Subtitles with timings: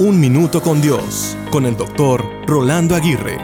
[0.00, 3.36] Un Minuto con Dios, con el doctor Rolando Aguirre.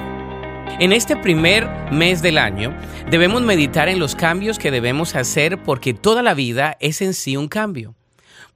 [0.78, 2.72] En este primer mes del año
[3.10, 7.36] debemos meditar en los cambios que debemos hacer porque toda la vida es en sí
[7.36, 7.96] un cambio.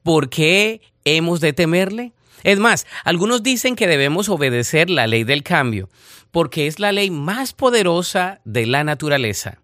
[0.05, 2.13] ¿Por qué hemos de temerle?
[2.45, 5.89] Es más, algunos dicen que debemos obedecer la ley del cambio,
[6.31, 9.59] porque es la ley más poderosa de la naturaleza.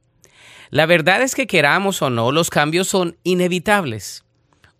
[0.70, 4.23] La verdad es que queramos o no, los cambios son inevitables.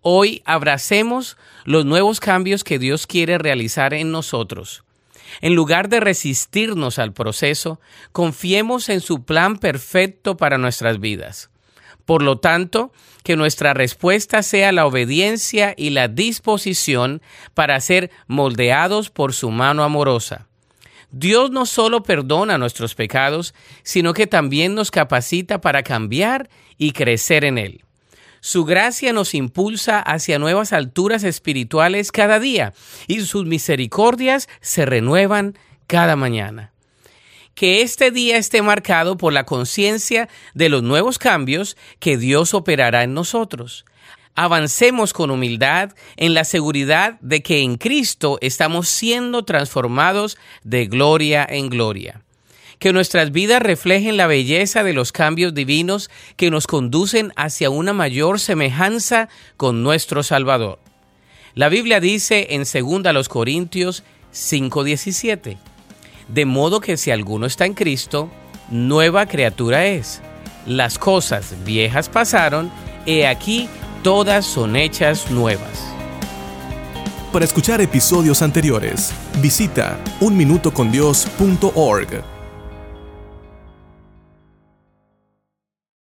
[0.07, 4.83] Hoy abracemos los nuevos cambios que Dios quiere realizar en nosotros.
[5.41, 7.79] En lugar de resistirnos al proceso,
[8.11, 11.49] confiemos en su plan perfecto para nuestras vidas.
[12.05, 17.23] Por lo tanto, que nuestra respuesta sea la obediencia y la disposición
[17.55, 20.45] para ser moldeados por su mano amorosa.
[21.09, 27.43] Dios no solo perdona nuestros pecados, sino que también nos capacita para cambiar y crecer
[27.43, 27.85] en Él.
[28.45, 32.75] Su gracia nos impulsa hacia nuevas alturas espirituales cada día
[33.07, 36.71] y sus misericordias se renuevan cada mañana.
[37.55, 43.01] Que este día esté marcado por la conciencia de los nuevos cambios que Dios operará
[43.01, 43.83] en nosotros.
[44.35, 51.47] Avancemos con humildad en la seguridad de que en Cristo estamos siendo transformados de gloria
[51.49, 52.24] en gloria
[52.79, 57.93] que nuestras vidas reflejen la belleza de los cambios divinos que nos conducen hacia una
[57.93, 60.79] mayor semejanza con nuestro Salvador.
[61.53, 64.03] La Biblia dice en 2 Corintios
[64.33, 65.57] 5:17,
[66.27, 68.29] de modo que si alguno está en Cristo,
[68.69, 70.21] nueva criatura es.
[70.65, 72.71] Las cosas viejas pasaron,
[73.05, 73.69] he aquí
[74.03, 75.85] todas son hechas nuevas.
[77.31, 82.34] Para escuchar episodios anteriores, visita unminutocondios.org.